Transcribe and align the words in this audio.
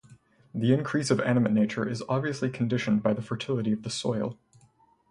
The 0.55 0.73
increase 0.73 1.11
of 1.11 1.19
animate 1.21 1.51
nature 1.51 1.87
is 1.87 2.01
obviously 2.09 2.49
conditioned 2.49 3.03
by 3.03 3.13
the 3.13 3.21
fertility 3.21 3.71
of 3.71 3.83
the 3.83 3.91
soil. 3.91 4.39